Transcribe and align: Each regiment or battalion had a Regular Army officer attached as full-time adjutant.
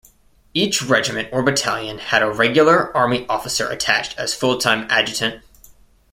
Each 0.55 0.81
regiment 0.81 1.29
or 1.31 1.43
battalion 1.43 1.99
had 1.99 2.23
a 2.23 2.31
Regular 2.31 2.91
Army 2.97 3.23
officer 3.29 3.69
attached 3.69 4.17
as 4.17 4.33
full-time 4.33 4.87
adjutant. 4.89 5.43